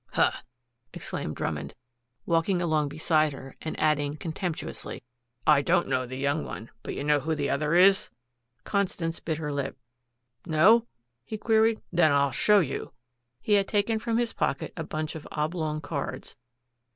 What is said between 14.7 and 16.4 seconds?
a bunch of oblong cards.